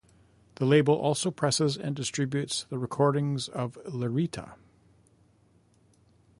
The 0.55 0.65
label 0.65 0.95
also 0.95 1.29
presses 1.29 1.77
and 1.77 1.95
distributes 1.95 2.63
the 2.63 2.79
recordings 2.79 3.47
of 3.47 3.77
Lyrita. 3.85 4.55